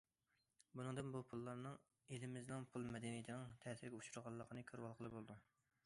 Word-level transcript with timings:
بۇنىڭدىن 0.79 1.11
بۇ 1.15 1.19
پۇللارنىڭ 1.33 1.77
ئېلىمىزنىڭ 2.17 2.65
پۇل 2.73 2.89
مەدەنىيىتىنىڭ 2.97 3.55
تەسىرىگە 3.67 4.01
ئۇچرىغانلىقىنى 4.03 4.69
كۆرۈۋالغىلى 4.73 5.15
بولىدۇ. 5.19 5.39